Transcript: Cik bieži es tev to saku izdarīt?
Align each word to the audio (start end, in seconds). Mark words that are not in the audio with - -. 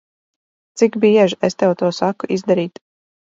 Cik 0.81 0.97
bieži 1.03 1.37
es 1.49 1.59
tev 1.59 1.75
to 1.83 1.93
saku 1.99 2.31
izdarīt? 2.39 2.83